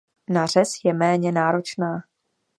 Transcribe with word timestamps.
Na 0.29 0.45
řez 0.45 0.69
je 0.83 0.93
méně 0.93 1.31
náročná. 1.31 2.03